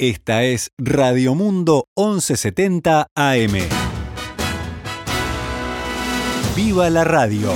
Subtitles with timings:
[0.00, 3.52] Esta es Radio Mundo 1170 AM.
[6.54, 7.52] ¡Viva la radio!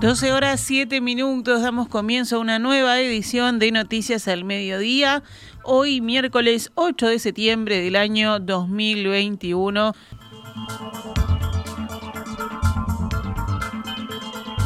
[0.00, 5.22] Doce horas siete minutos, damos comienzo a una nueva edición de Noticias al Mediodía.
[5.62, 9.94] Hoy miércoles 8 de septiembre del año 2021.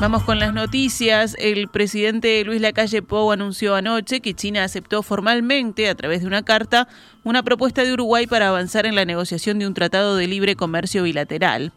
[0.04, 1.34] Vamos con las noticias.
[1.38, 6.42] El presidente Luis Lacalle Pou anunció anoche que China aceptó formalmente, a través de una
[6.42, 6.88] carta,
[7.22, 11.04] una propuesta de Uruguay para avanzar en la negociación de un tratado de libre comercio
[11.04, 11.72] bilateral.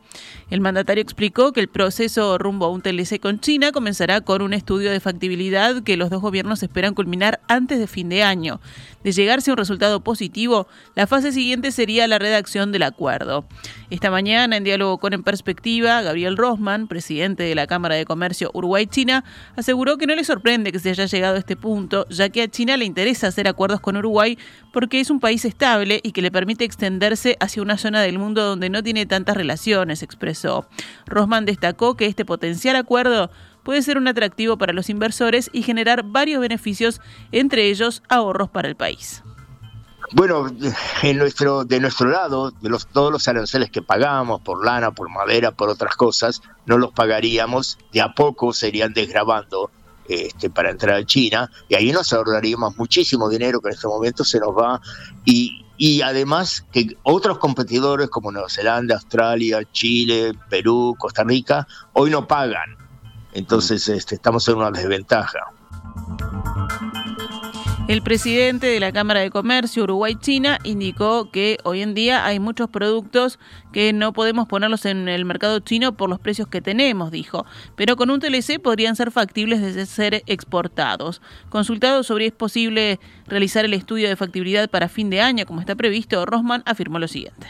[0.50, 4.54] El mandatario explicó que el proceso rumbo a un TLC con China comenzará con un
[4.54, 8.60] estudio de factibilidad que los dos gobiernos esperan culminar antes de fin de año.
[9.06, 13.46] De llegarse a un resultado positivo, la fase siguiente sería la redacción del acuerdo.
[13.90, 18.17] Esta mañana, en diálogo con En Perspectiva, Gabriel Rosman, presidente de la Cámara de Comercio
[18.54, 19.24] Uruguay-China,
[19.56, 22.48] aseguró que no le sorprende que se haya llegado a este punto, ya que a
[22.48, 24.38] China le interesa hacer acuerdos con Uruguay
[24.74, 28.44] porque es un país estable y que le permite extenderse hacia una zona del mundo
[28.44, 30.68] donde no tiene tantas relaciones, expresó.
[31.06, 33.32] Rosman destacó que este potencial acuerdo
[33.64, 37.02] puede ser un atractivo para los inversores y generar varios beneficios,
[37.32, 39.24] entre ellos ahorros para el país.
[40.14, 40.48] Bueno,
[41.04, 45.10] en nuestro, de nuestro lado, de los, todos los aranceles que pagamos por lana, por
[45.10, 49.70] madera, por otras cosas, no los pagaríamos, de a poco serían desgrabando
[50.08, 54.24] este, para entrar a China, y ahí nos ahorraríamos muchísimo dinero que en este momento
[54.24, 54.80] se nos va,
[55.26, 62.10] y, y además que otros competidores como Nueva Zelanda, Australia, Chile, Perú, Costa Rica, hoy
[62.10, 62.78] no pagan.
[63.34, 65.40] Entonces este, estamos en una desventaja.
[67.88, 72.70] El presidente de la Cámara de Comercio Uruguay-China indicó que hoy en día hay muchos
[72.70, 73.40] productos
[73.72, 77.46] que no podemos ponerlos en el mercado chino por los precios que tenemos, dijo,
[77.78, 81.22] pero con un TLC podrían ser factibles de ser exportados.
[81.48, 85.62] Consultado sobre si es posible realizar el estudio de factibilidad para fin de año, como
[85.62, 87.48] está previsto, Rosman afirmó lo siguiente.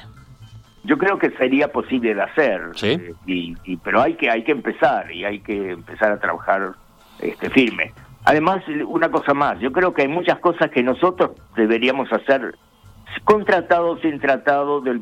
[0.83, 5.11] Yo creo que sería posible de hacer, eh, y, pero hay que hay que empezar
[5.11, 6.73] y hay que empezar a trabajar
[7.19, 7.91] este firme.
[8.27, 12.57] Además, una cosa más, yo creo que hay muchas cosas que nosotros deberíamos hacer
[13.23, 14.99] con tratado o sin tratado del,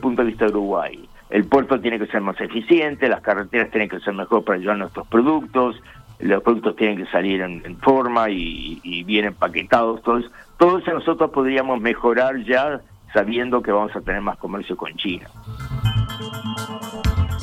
[0.00, 1.06] punto de vista de Uruguay.
[1.28, 4.78] El puerto tiene que ser más eficiente, las carreteras tienen que ser mejor para llevar
[4.78, 5.76] nuestros productos,
[6.20, 10.00] los productos tienen que salir en, forma y, bien empaquetados.
[10.00, 10.22] Todo
[10.56, 12.80] todo eso nosotros podríamos mejorar ya
[13.12, 15.28] sabiendo que vamos a tener más comercio con China.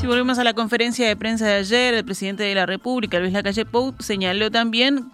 [0.05, 3.33] Si volvemos a la conferencia de prensa de ayer, el presidente de la República, Luis
[3.33, 5.11] Lacalle Pou, señaló también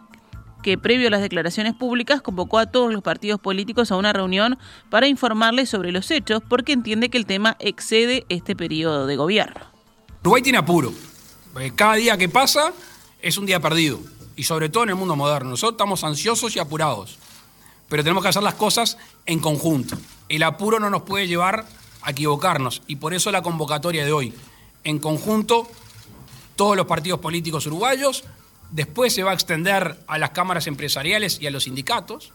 [0.63, 4.59] que previo a las declaraciones públicas convocó a todos los partidos políticos a una reunión
[4.89, 9.61] para informarles sobre los hechos porque entiende que el tema excede este periodo de gobierno.
[10.23, 10.91] Uruguay tiene apuro.
[11.57, 12.73] Eh, cada día que pasa
[13.21, 13.97] es un día perdido
[14.35, 15.51] y sobre todo en el mundo moderno.
[15.51, 17.17] Nosotros estamos ansiosos y apurados,
[17.87, 19.95] pero tenemos que hacer las cosas en conjunto.
[20.27, 21.65] El apuro no nos puede llevar
[22.01, 24.33] a equivocarnos y por eso la convocatoria de hoy
[24.83, 25.67] en conjunto
[26.55, 28.23] todos los partidos políticos uruguayos,
[28.71, 32.31] después se va a extender a las cámaras empresariales y a los sindicatos.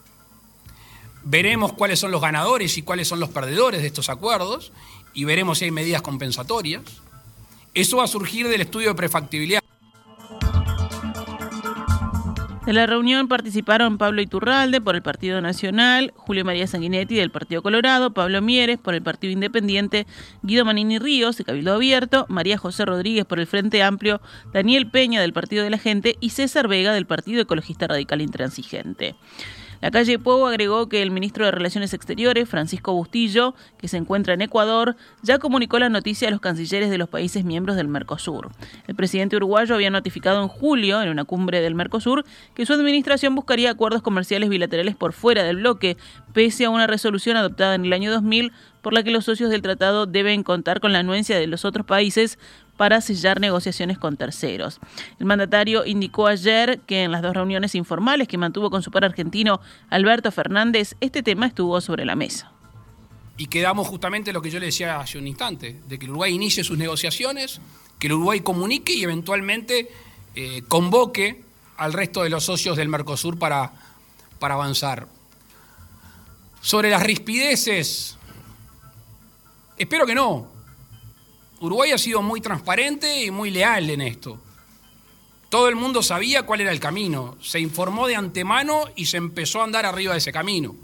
[1.24, 4.72] Veremos cuáles son los ganadores y cuáles son los perdedores de estos acuerdos
[5.12, 6.82] y veremos si hay medidas compensatorias.
[7.74, 9.60] Eso va a surgir del estudio de prefactibilidad.
[12.66, 17.62] De la reunión participaron Pablo Iturralde por el Partido Nacional, Julio María Sanguinetti del Partido
[17.62, 20.04] Colorado, Pablo Mieres por el Partido Independiente,
[20.42, 24.20] Guido Manini Ríos de Cabildo Abierto, María José Rodríguez por el Frente Amplio,
[24.52, 29.14] Daniel Peña del Partido de la Gente y César Vega del Partido Ecologista Radical Intransigente.
[29.80, 34.34] La calle Pueblo agregó que el ministro de Relaciones Exteriores, Francisco Bustillo, que se encuentra
[34.34, 38.50] en Ecuador, ya comunicó la noticia a los cancilleres de los países miembros del Mercosur.
[38.86, 43.34] El presidente uruguayo había notificado en julio, en una cumbre del Mercosur, que su administración
[43.34, 45.96] buscaría acuerdos comerciales bilaterales por fuera del bloque,
[46.32, 48.52] pese a una resolución adoptada en el año 2000
[48.86, 51.84] por la que los socios del tratado deben contar con la anuencia de los otros
[51.84, 52.38] países
[52.76, 54.80] para sellar negociaciones con terceros.
[55.18, 59.04] El mandatario indicó ayer que en las dos reuniones informales que mantuvo con su par
[59.04, 62.52] argentino Alberto Fernández, este tema estuvo sobre la mesa.
[63.38, 66.34] Y quedamos justamente lo que yo le decía hace un instante, de que el Uruguay
[66.34, 67.60] inicie sus negociaciones,
[67.98, 69.90] que el Uruguay comunique y eventualmente
[70.34, 71.44] eh, convoque
[71.76, 73.72] al resto de los socios del Mercosur para,
[74.38, 75.06] para avanzar.
[76.62, 78.16] Sobre las rispideces,
[79.76, 80.55] espero que no,
[81.60, 84.40] Uruguay ha sido muy transparente y muy leal en esto.
[85.48, 89.60] Todo el mundo sabía cuál era el camino, se informó de antemano y se empezó
[89.60, 90.74] a andar arriba de ese camino.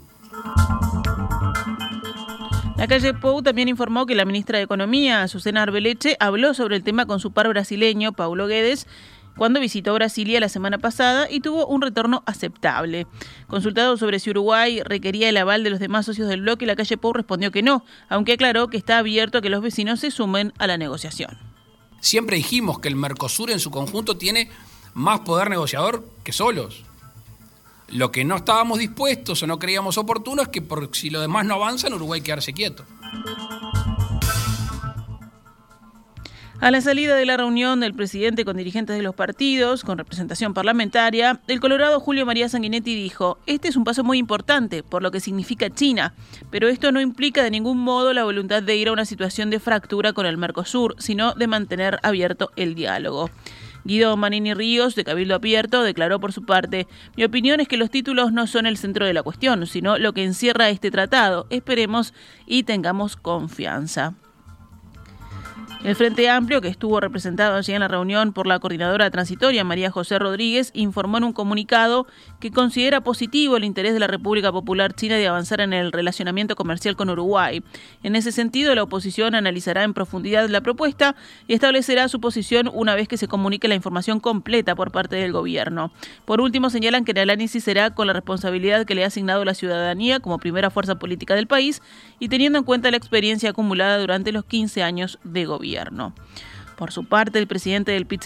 [2.77, 6.83] La calle Pou también informó que la ministra de Economía, Susana Arbeleche, habló sobre el
[6.83, 8.87] tema con su par brasileño, Paulo Guedes,
[9.37, 13.07] cuando visitó Brasilia la semana pasada y tuvo un retorno aceptable.
[13.47, 16.97] Consultado sobre si Uruguay requería el aval de los demás socios del bloque, la calle
[16.97, 20.53] Pou respondió que no, aunque aclaró que está abierto a que los vecinos se sumen
[20.57, 21.37] a la negociación.
[21.99, 24.49] Siempre dijimos que el Mercosur en su conjunto tiene
[24.93, 26.83] más poder negociador que solos.
[27.87, 31.45] Lo que no estábamos dispuestos o no creíamos oportuno es que por, si lo demás
[31.45, 32.85] no avanza, en Uruguay quedarse quieto.
[36.63, 40.53] A la salida de la reunión del presidente con dirigentes de los partidos, con representación
[40.53, 45.11] parlamentaria, el colorado Julio María Sanguinetti dijo, este es un paso muy importante por lo
[45.11, 46.13] que significa China,
[46.51, 49.59] pero esto no implica de ningún modo la voluntad de ir a una situación de
[49.59, 53.29] fractura con el Mercosur, sino de mantener abierto el diálogo.
[53.83, 56.87] Guido Manini Ríos, de Cabildo Abierto, declaró por su parte,
[57.17, 60.13] mi opinión es que los títulos no son el centro de la cuestión, sino lo
[60.13, 61.45] que encierra este tratado.
[61.49, 62.13] Esperemos
[62.45, 64.13] y tengamos confianza.
[65.83, 69.91] El Frente Amplio, que estuvo representado allí en la reunión por la coordinadora transitoria María
[69.91, 72.07] José Rodríguez, informó en un comunicado
[72.39, 76.55] que considera positivo el interés de la República Popular China de avanzar en el relacionamiento
[76.55, 77.61] comercial con Uruguay.
[78.01, 81.17] En ese sentido, la oposición analizará en profundidad la propuesta
[81.49, 85.33] y establecerá su posición una vez que se comunique la información completa por parte del
[85.33, 85.91] gobierno.
[86.23, 89.53] Por último, señalan que el análisis será con la responsabilidad que le ha asignado la
[89.53, 91.81] ciudadanía como primera fuerza política del país
[92.19, 95.72] y teniendo en cuenta la experiencia acumulada durante los 15 años de gobierno.
[96.77, 98.23] Por su parte, el presidente del pit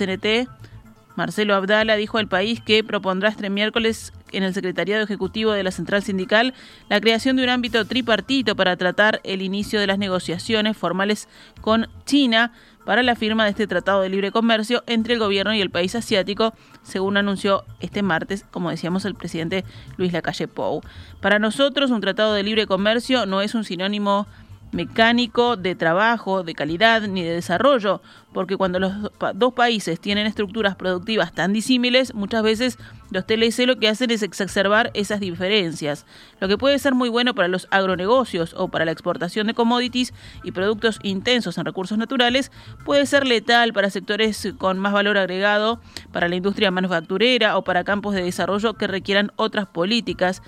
[1.17, 5.71] Marcelo Abdala, dijo al país que propondrá este miércoles en el Secretariado Ejecutivo de la
[5.71, 6.53] Central Sindical
[6.89, 11.27] la creación de un ámbito tripartito para tratar el inicio de las negociaciones formales
[11.59, 12.51] con China
[12.85, 15.95] para la firma de este Tratado de Libre Comercio entre el gobierno y el país
[15.95, 16.53] asiático,
[16.83, 19.65] según anunció este martes, como decíamos, el presidente
[19.97, 20.81] Luis Lacalle Pou.
[21.19, 24.27] Para nosotros, un Tratado de Libre Comercio no es un sinónimo
[24.71, 28.01] mecánico, de trabajo, de calidad ni de desarrollo,
[28.33, 28.93] porque cuando los
[29.35, 32.77] dos países tienen estructuras productivas tan disímiles, muchas veces
[33.09, 36.05] los TLC lo que hacen es exacerbar esas diferencias,
[36.39, 40.13] lo que puede ser muy bueno para los agronegocios o para la exportación de commodities
[40.43, 42.51] y productos intensos en recursos naturales,
[42.85, 45.79] puede ser letal para sectores con más valor agregado,
[46.11, 50.43] para la industria manufacturera o para campos de desarrollo que requieran otras políticas,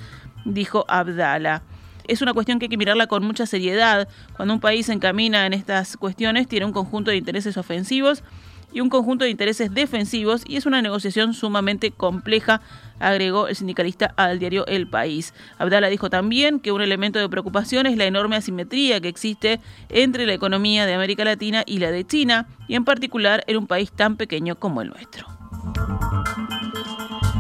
[0.46, 1.64] dijo Abdala
[2.10, 4.08] es una cuestión que hay que mirarla con mucha seriedad.
[4.36, 8.24] Cuando un país se encamina en estas cuestiones, tiene un conjunto de intereses ofensivos
[8.72, 12.62] y un conjunto de intereses defensivos y es una negociación sumamente compleja,
[13.00, 15.34] agregó el sindicalista al diario El País.
[15.58, 19.60] Abdala dijo también que un elemento de preocupación es la enorme asimetría que existe
[19.90, 23.68] entre la economía de América Latina y la de China, y en particular en un
[23.68, 25.26] país tan pequeño como el nuestro.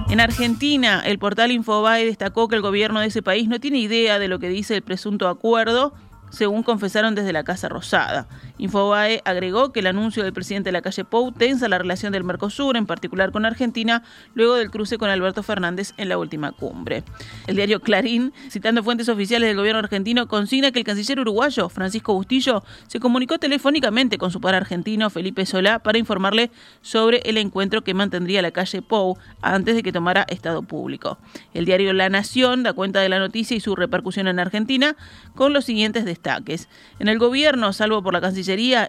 [0.10, 4.18] En Argentina, el portal Infobae destacó que el gobierno de ese país no tiene idea
[4.18, 5.94] de lo que dice el presunto acuerdo
[6.32, 8.28] según confesaron desde la Casa Rosada.
[8.60, 12.26] Infobae agregó que el anuncio del presidente de la calle Pou tensa la relación del
[12.26, 14.04] Mercosur, en particular con Argentina,
[14.34, 17.04] luego del cruce con Alberto Fernández en la última cumbre.
[17.48, 22.14] El diario Clarín, citando fuentes oficiales del gobierno argentino, consigna que el canciller uruguayo, Francisco
[22.14, 26.52] Bustillo, se comunicó telefónicamente con su par argentino, Felipe Solá, para informarle
[26.82, 31.18] sobre el encuentro que mantendría la calle Pou antes de que tomara estado público.
[31.54, 34.98] El diario La Nación da cuenta de la noticia y su repercusión en Argentina
[35.36, 36.68] con los siguientes destaques.
[37.00, 38.20] En el gobierno, salvo por la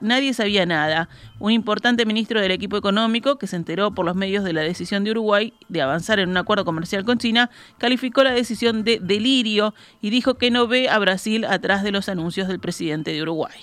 [0.01, 1.09] Nadie sabía nada.
[1.39, 5.05] Un importante ministro del equipo económico, que se enteró por los medios de la decisión
[5.05, 9.75] de Uruguay de avanzar en un acuerdo comercial con China, calificó la decisión de delirio
[10.01, 13.61] y dijo que no ve a Brasil atrás de los anuncios del presidente de Uruguay.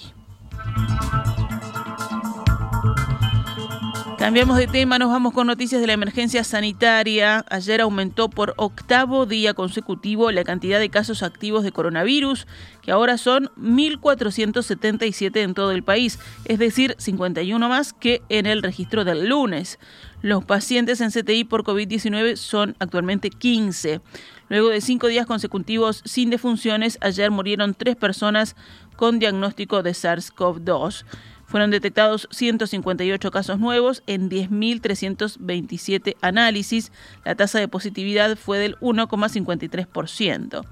[4.18, 7.46] Cambiamos de tema, nos vamos con noticias de la emergencia sanitaria.
[7.52, 12.48] Ayer aumentó por octavo día consecutivo la cantidad de casos activos de coronavirus,
[12.82, 18.64] que ahora son 1.477 en todo el país, es decir, 51 más que en el
[18.64, 19.78] registro del lunes.
[20.24, 24.02] Los pacientes en CTI por COVID-19 son actualmente 15.
[24.50, 28.56] Luego de cinco días consecutivos sin defunciones, ayer murieron tres personas
[28.96, 31.06] con diagnóstico de SARS-CoV-2.
[31.48, 36.92] Fueron detectados 158 casos nuevos en 10.327 análisis.
[37.24, 40.66] La tasa de positividad fue del 1,53%.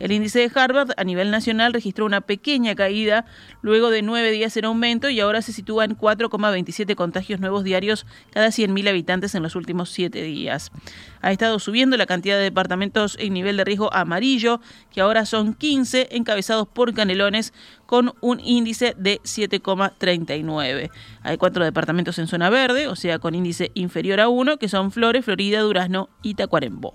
[0.00, 3.26] El índice de Harvard a nivel nacional registró una pequeña caída
[3.60, 8.06] luego de nueve días en aumento y ahora se sitúa en 4,27 contagios nuevos diarios
[8.30, 10.72] cada 100.000 habitantes en los últimos siete días.
[11.20, 15.52] Ha estado subiendo la cantidad de departamentos en nivel de riesgo amarillo, que ahora son
[15.52, 17.52] 15, encabezados por Canelones,
[17.84, 20.90] con un índice de 7,39.
[21.22, 24.92] Hay cuatro departamentos en zona verde, o sea, con índice inferior a 1, que son
[24.92, 26.94] Flores, Florida, Durazno y Tacuarembó.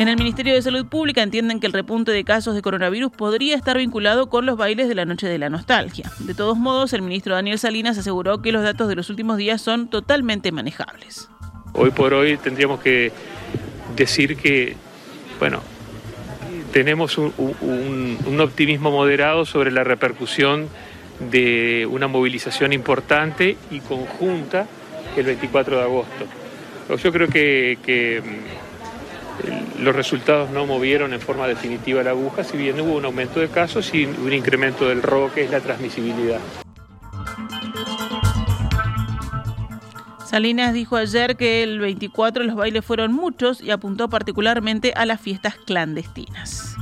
[0.00, 3.54] En el Ministerio de Salud Pública entienden que el repunte de casos de coronavirus podría
[3.54, 6.10] estar vinculado con los bailes de la Noche de la Nostalgia.
[6.20, 9.60] De todos modos, el ministro Daniel Salinas aseguró que los datos de los últimos días
[9.60, 11.28] son totalmente manejables.
[11.74, 13.12] Hoy por hoy tendríamos que
[13.94, 14.74] decir que,
[15.38, 15.60] bueno,
[16.72, 20.70] tenemos un, optimismo moderado sobre la repercusión
[21.30, 24.66] de una movilización importante y conjunta
[25.14, 26.24] el 24 de agosto.
[26.88, 28.22] Yo creo que,
[29.80, 33.48] los resultados no movieron en forma definitiva la aguja, si bien hubo un aumento de
[33.48, 36.40] casos y un incremento del robo, que es la transmisibilidad.
[40.26, 45.20] Salinas dijo ayer que el 24 los bailes fueron muchos y apuntó particularmente a las
[45.20, 46.76] fiestas clandestinas.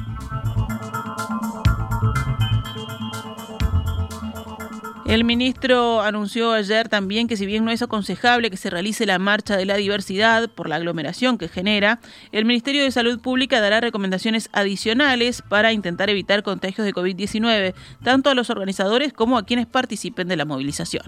[5.09, 9.19] El ministro anunció ayer también que si bien no es aconsejable que se realice la
[9.19, 11.99] marcha de la diversidad por la aglomeración que genera,
[12.31, 17.73] el Ministerio de Salud Pública dará recomendaciones adicionales para intentar evitar contagios de COVID-19,
[18.05, 21.05] tanto a los organizadores como a quienes participen de la movilización.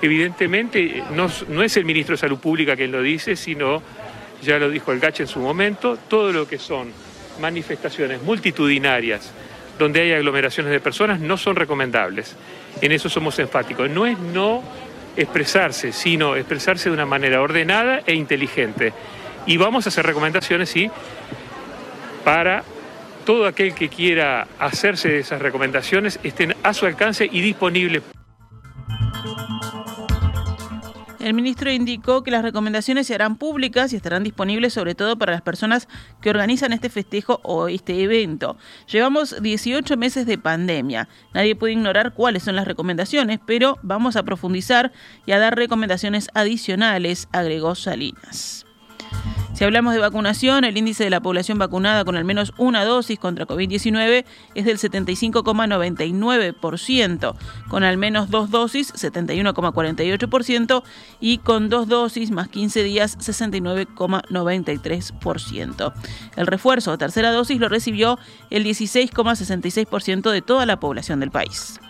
[0.00, 3.82] Evidentemente no, es el ministro de Salud Pública quien lo dice, sino,
[4.40, 6.90] ya lo dijo el GACH en su momento, todo lo que son
[7.38, 9.34] manifestaciones multitudinarias
[9.78, 12.34] donde hay aglomeraciones de personas no son recomendables.
[12.80, 13.90] En eso somos enfáticos.
[13.90, 14.62] No es no
[15.16, 18.92] expresarse, sino expresarse de una manera ordenada e inteligente.
[19.46, 20.90] Y vamos a hacer recomendaciones, sí,
[22.24, 22.62] para
[23.24, 28.02] todo aquel que quiera hacerse de esas recomendaciones estén a su alcance y disponibles.
[31.20, 35.32] El ministro indicó que las recomendaciones se harán públicas y estarán disponibles sobre todo para
[35.32, 35.88] las personas
[36.20, 38.56] que organizan este festejo o este evento.
[38.86, 41.08] Llevamos 18 meses de pandemia.
[41.34, 44.92] Nadie puede ignorar cuáles son las recomendaciones, pero vamos a profundizar
[45.26, 48.67] y a dar recomendaciones adicionales, agregó Salinas.
[49.58, 53.18] Si hablamos de vacunación, el índice de la población vacunada con al menos una dosis
[53.18, 54.24] contra COVID-19
[54.54, 57.34] es del 75,99%,
[57.68, 60.84] con al menos dos dosis 71,48%
[61.18, 65.92] y con dos dosis más 15 días 69,93%.
[66.36, 68.16] El refuerzo o tercera dosis lo recibió
[68.50, 71.80] el 16,66% de toda la población del país.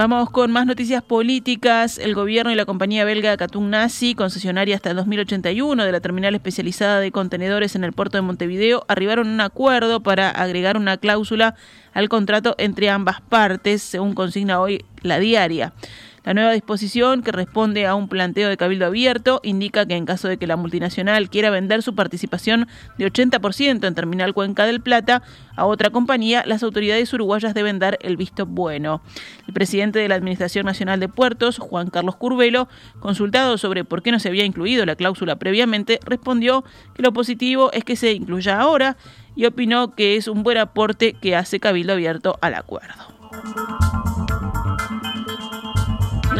[0.00, 1.98] Vamos con más noticias políticas.
[1.98, 6.34] El gobierno y la compañía belga Katun Nazi, concesionaria hasta el 2081 de la terminal
[6.34, 10.96] especializada de contenedores en el puerto de Montevideo, arribaron a un acuerdo para agregar una
[10.96, 11.54] cláusula
[11.92, 15.74] al contrato entre ambas partes, según consigna hoy la diaria.
[16.22, 20.28] La nueva disposición, que responde a un planteo de cabildo abierto, indica que en caso
[20.28, 25.22] de que la multinacional quiera vender su participación de 80% en Terminal Cuenca del Plata
[25.56, 29.00] a otra compañía, las autoridades uruguayas deben dar el visto bueno.
[29.46, 32.68] El presidente de la Administración Nacional de Puertos, Juan Carlos Curvelo,
[33.00, 37.72] consultado sobre por qué no se había incluido la cláusula previamente, respondió que lo positivo
[37.72, 38.98] es que se incluya ahora
[39.36, 43.89] y opinó que es un buen aporte que hace Cabildo Abierto al acuerdo.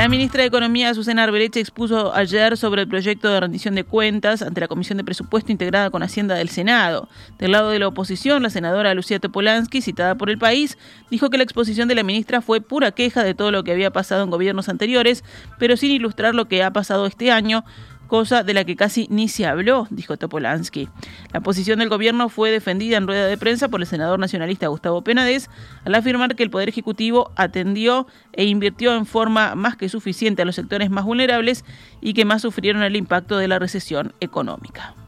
[0.01, 4.41] La ministra de Economía, Susana Arbeleche, expuso ayer sobre el proyecto de rendición de cuentas
[4.41, 7.07] ante la Comisión de Presupuesto integrada con Hacienda del Senado.
[7.39, 10.79] Del lado de la oposición, la senadora Lucía Topolansky, citada por el país,
[11.11, 13.91] dijo que la exposición de la ministra fue pura queja de todo lo que había
[13.91, 15.23] pasado en gobiernos anteriores,
[15.59, 17.63] pero sin ilustrar lo que ha pasado este año,
[18.11, 20.89] cosa de la que casi ni se habló, dijo Topolansky.
[21.33, 25.03] La posición del gobierno fue defendida en rueda de prensa por el senador nacionalista Gustavo
[25.03, 25.49] Penades
[25.85, 30.45] al afirmar que el Poder Ejecutivo atendió e invirtió en forma más que suficiente a
[30.45, 31.65] los sectores más vulnerables
[32.01, 35.00] y que más sufrieron el impacto de la recesión económica.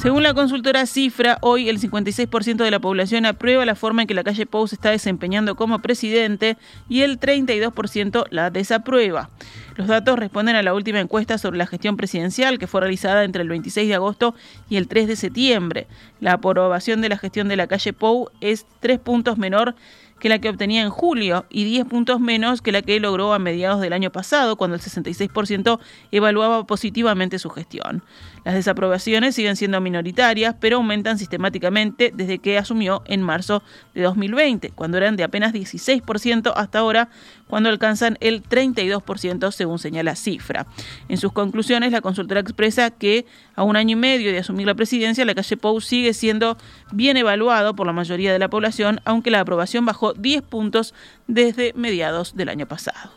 [0.00, 4.14] Según la consultora Cifra, hoy el 56% de la población aprueba la forma en que
[4.14, 6.56] la calle Pou se está desempeñando como presidente
[6.88, 9.28] y el 32% la desaprueba.
[9.76, 13.42] Los datos responden a la última encuesta sobre la gestión presidencial que fue realizada entre
[13.42, 14.34] el 26 de agosto
[14.70, 15.86] y el 3 de septiembre.
[16.18, 19.74] La aprobación de la gestión de la calle Pou es tres puntos menor
[20.20, 23.38] que la que obtenía en julio y 10 puntos menos que la que logró a
[23.38, 25.80] mediados del año pasado, cuando el 66%
[26.12, 28.04] evaluaba positivamente su gestión.
[28.44, 33.62] Las desaprobaciones siguen siendo minoritarias, pero aumentan sistemáticamente desde que asumió en marzo
[33.94, 37.08] de 2020, cuando eran de apenas 16% hasta ahora,
[37.50, 40.66] cuando alcanzan el 32% según señala Cifra.
[41.08, 43.26] En sus conclusiones, la consultora expresa que
[43.56, 46.56] a un año y medio de asumir la presidencia, la calle Pou sigue siendo
[46.92, 50.94] bien evaluado por la mayoría de la población, aunque la aprobación bajó 10 puntos
[51.26, 53.10] desde mediados del año pasado.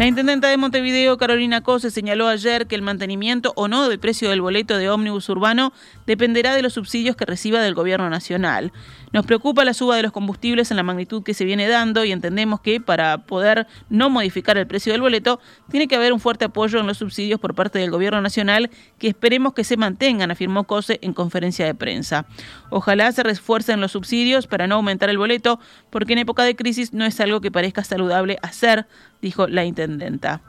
[0.00, 4.30] La intendenta de Montevideo, Carolina Cose, señaló ayer que el mantenimiento o no del precio
[4.30, 5.74] del boleto de ómnibus urbano
[6.06, 8.72] dependerá de los subsidios que reciba del gobierno nacional.
[9.12, 12.12] Nos preocupa la suba de los combustibles en la magnitud que se viene dando y
[12.12, 15.38] entendemos que para poder no modificar el precio del boleto
[15.70, 19.08] tiene que haber un fuerte apoyo en los subsidios por parte del gobierno nacional que
[19.08, 22.24] esperemos que se mantengan, afirmó Cose en conferencia de prensa.
[22.70, 26.94] Ojalá se refuercen los subsidios para no aumentar el boleto porque en época de crisis
[26.94, 28.86] no es algo que parezca saludable hacer,
[29.20, 30.42] dijo la intendenta.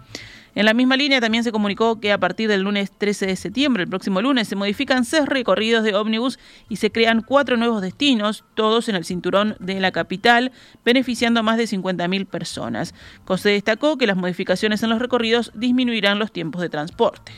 [0.53, 3.83] En la misma línea también se comunicó que a partir del lunes 13 de septiembre,
[3.83, 8.43] el próximo lunes, se modifican seis recorridos de ómnibus y se crean cuatro nuevos destinos,
[8.53, 10.51] todos en el cinturón de la capital,
[10.83, 12.93] beneficiando a más de 50.000 personas.
[13.23, 17.31] José destacó que las modificaciones en los recorridos disminuirán los tiempos de transporte.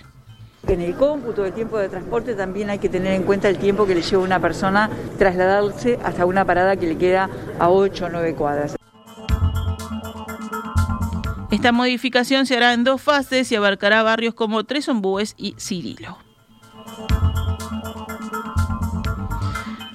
[0.67, 3.85] En el cómputo del tiempo de transporte también hay que tener en cuenta el tiempo
[3.85, 8.09] que le lleva una persona trasladarse hasta una parada que le queda a 8 o
[8.09, 8.75] 9 cuadras.
[11.53, 16.17] Esta modificación se hará en dos fases y abarcará barrios como Tres Ombúes y Cirilo.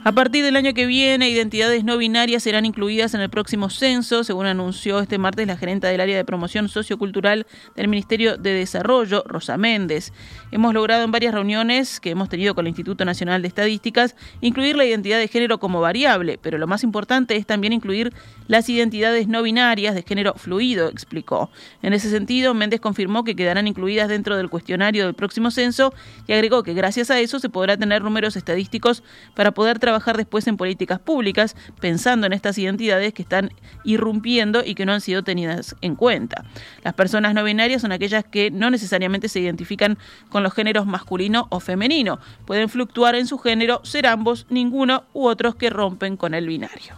[0.08, 4.24] A partir del año que viene, identidades no binarias serán incluidas en el próximo censo,
[4.24, 7.46] según anunció este martes la gerenta del área de promoción sociocultural
[7.76, 10.14] del Ministerio de Desarrollo, Rosa Méndez.
[10.50, 14.76] Hemos logrado en varias reuniones que hemos tenido con el Instituto Nacional de Estadísticas incluir
[14.76, 18.14] la identidad de género como variable, pero lo más importante es también incluir
[18.46, 21.50] las identidades no binarias de género fluido, explicó.
[21.82, 25.92] En ese sentido, Méndez confirmó que quedarán incluidas dentro del cuestionario del próximo censo
[26.26, 29.02] y agregó que gracias a eso se podrá tener números estadísticos
[29.34, 33.50] para poder trabajar después en políticas públicas, pensando en estas identidades que están
[33.84, 36.44] irrumpiendo y que no han sido tenidas en cuenta.
[36.82, 41.46] Las personas no binarias son aquellas que no necesariamente se identifican con los géneros masculino
[41.50, 42.18] o femenino.
[42.46, 46.94] Pueden fluctuar en su género, ser ambos, ninguno u otros que rompen con el binario.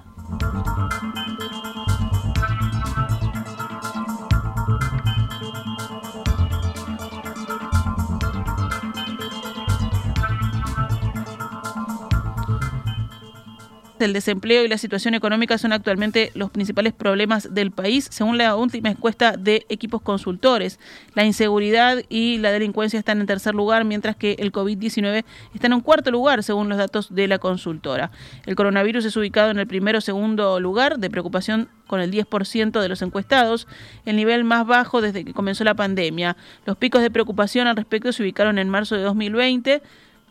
[14.01, 18.57] El desempleo y la situación económica son actualmente los principales problemas del país, según la
[18.57, 20.81] última encuesta de equipos consultores.
[21.15, 25.75] La inseguridad y la delincuencia están en tercer lugar, mientras que el COVID-19 está en
[25.75, 28.11] un cuarto lugar, según los datos de la consultora.
[28.47, 32.81] El coronavirus es ubicado en el primero o segundo lugar de preocupación con el 10%
[32.81, 33.67] de los encuestados,
[34.07, 36.37] el nivel más bajo desde que comenzó la pandemia.
[36.65, 39.83] Los picos de preocupación al respecto se ubicaron en marzo de 2020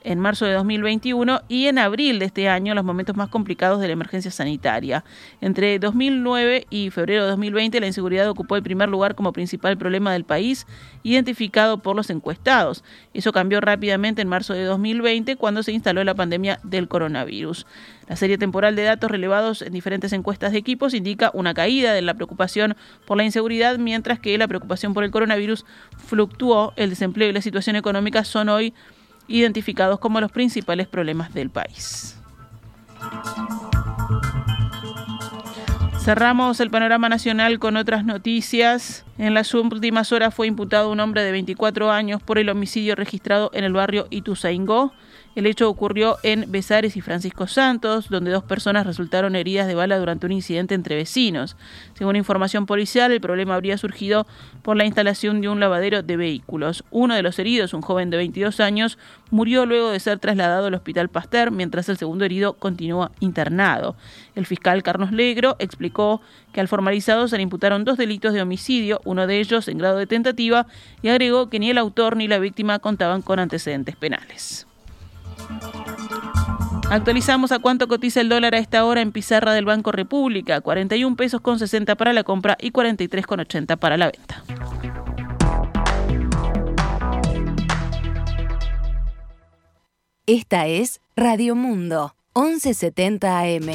[0.04, 3.88] en marzo de 2021 y en abril de este año los momentos más complicados de
[3.88, 5.04] la emergencia sanitaria.
[5.42, 10.14] Entre 2009 y febrero de 2020 la inseguridad ocupó el primer lugar como principal problema
[10.14, 10.68] del país,
[11.04, 12.84] identificado por los encuestados.
[13.14, 17.66] Eso cambió rápidamente en marzo de 2020 cuando se instaló la pandemia del coronavirus.
[18.08, 22.02] La serie temporal de datos relevados en diferentes encuestas de equipos indica una caída de
[22.02, 25.66] la preocupación por la inseguridad, mientras que la preocupación por el coronavirus
[25.98, 26.74] fluctuó.
[26.76, 28.74] El desempleo y la situación económica son hoy
[29.30, 32.18] identificados como los principales problemas del país.
[36.00, 39.06] Cerramos el panorama nacional con otras noticias.
[39.18, 43.52] En las últimas horas fue imputado un hombre de 24 años por el homicidio registrado
[43.54, 44.94] en el barrio Ituzaingó.
[45.36, 50.00] El hecho ocurrió en Besares y Francisco Santos, donde dos personas resultaron heridas de bala
[50.00, 51.56] durante un incidente entre vecinos.
[51.94, 54.26] Según información policial, el problema habría surgido
[54.64, 56.84] por la instalación de un lavadero de vehículos.
[56.90, 58.98] Uno de los heridos, un joven de 22 años,
[59.30, 63.96] murió luego de ser trasladado al Hospital Pasteur, mientras el segundo herido continúa internado.
[64.34, 66.22] El fiscal Carlos Legro explicó
[66.54, 70.00] que al formalizado se le imputaron dos delitos de homicidio, uno de ellos en grado
[70.00, 70.66] de tentativa,
[71.04, 74.69] y agregó que ni el autor ni la víctima contaban con antecedentes penales.
[76.90, 81.16] Actualizamos a cuánto cotiza el dólar a esta hora en pizarra del Banco República, 41
[81.16, 84.44] pesos con 60 para la compra y 43 con 80 para la venta.
[90.26, 93.68] Esta es Radio Mundo, 1170 AM.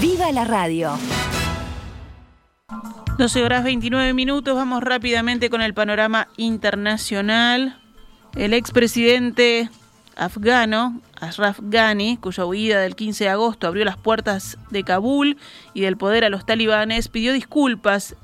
[0.00, 0.96] ¡Viva la radio!
[3.18, 7.83] 12 horas 29 minutos, vamos rápidamente con el panorama internacional.
[8.36, 9.70] El expresidente
[10.16, 15.36] afgano, Ashraf Ghani, cuya huida del 15 de agosto abrió las puertas de Kabul
[15.72, 18.16] y del poder a los talibanes, pidió disculpas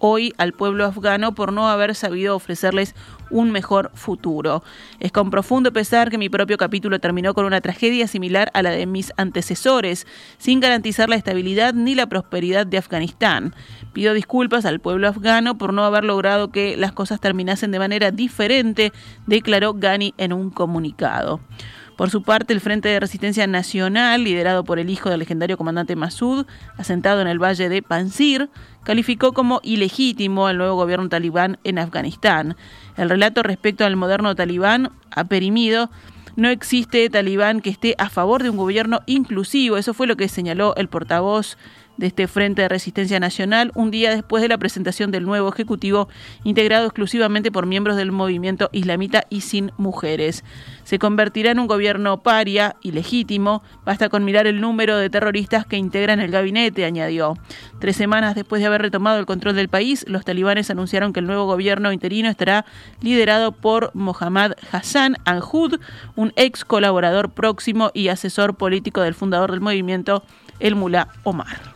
[0.00, 2.96] hoy al pueblo afgano por no haber sabido ofrecerles
[3.30, 4.62] un mejor futuro.
[5.00, 8.70] Es con profundo pesar que mi propio capítulo terminó con una tragedia similar a la
[8.70, 10.06] de mis antecesores,
[10.38, 13.54] sin garantizar la estabilidad ni la prosperidad de Afganistán.
[13.92, 18.10] Pido disculpas al pueblo afgano por no haber logrado que las cosas terminasen de manera
[18.10, 18.92] diferente,
[19.26, 21.40] declaró Ghani en un comunicado.
[21.96, 25.94] Por su parte, el Frente de Resistencia Nacional, liderado por el hijo del legendario comandante
[25.94, 26.44] Masud,
[26.76, 28.50] asentado en el valle de Pansir,
[28.82, 32.56] calificó como ilegítimo al nuevo gobierno talibán en Afganistán.
[32.96, 35.88] El relato respecto al moderno talibán ha perimido
[36.36, 39.76] no existe talibán que esté a favor de un gobierno inclusivo.
[39.76, 41.56] Eso fue lo que señaló el portavoz
[41.96, 46.08] de este Frente de Resistencia Nacional un día después de la presentación del nuevo Ejecutivo
[46.42, 50.42] integrado exclusivamente por miembros del movimiento islamita y sin mujeres.
[50.84, 55.76] Se convertirá en un gobierno paria, ilegítimo, basta con mirar el número de terroristas que
[55.76, 57.36] integran el gabinete, añadió.
[57.80, 61.26] Tres semanas después de haber retomado el control del país, los talibanes anunciaron que el
[61.26, 62.64] nuevo gobierno interino estará
[63.00, 65.80] liderado por Mohammad Hassan Anjud,
[66.16, 70.22] un ex colaborador próximo y asesor político del fundador del movimiento,
[70.60, 71.74] el mulá Omar.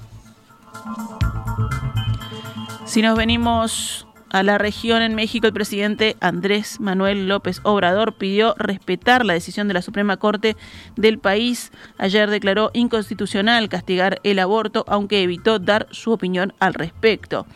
[2.85, 8.55] Si nos venimos a la región en México, el presidente Andrés Manuel López Obrador pidió
[8.59, 10.57] respetar la decisión de la Suprema Corte
[10.97, 11.73] del país.
[11.97, 17.47] Ayer declaró inconstitucional castigar el aborto, aunque evitó dar su opinión al respecto.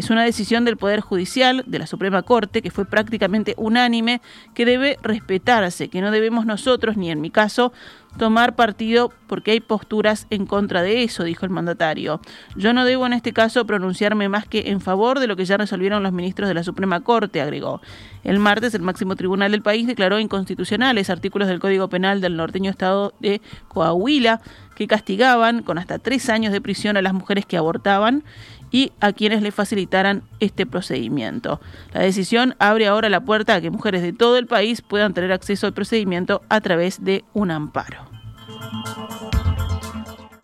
[0.00, 4.22] Es una decisión del Poder Judicial, de la Suprema Corte, que fue prácticamente unánime,
[4.54, 7.70] que debe respetarse, que no debemos nosotros, ni en mi caso,
[8.16, 12.22] tomar partido porque hay posturas en contra de eso, dijo el mandatario.
[12.56, 15.58] Yo no debo en este caso pronunciarme más que en favor de lo que ya
[15.58, 17.82] resolvieron los ministros de la Suprema Corte, agregó.
[18.24, 22.70] El martes el máximo tribunal del país declaró inconstitucionales artículos del Código Penal del norteño
[22.70, 24.40] estado de Coahuila
[24.80, 28.24] que castigaban con hasta tres años de prisión a las mujeres que abortaban
[28.70, 31.60] y a quienes le facilitaran este procedimiento.
[31.92, 35.32] La decisión abre ahora la puerta a que mujeres de todo el país puedan tener
[35.32, 38.08] acceso al procedimiento a través de un amparo.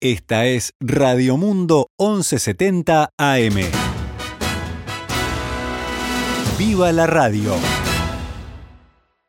[0.03, 3.57] Esta es Radio Mundo 1170 AM.
[6.59, 7.55] ¡Viva la radio!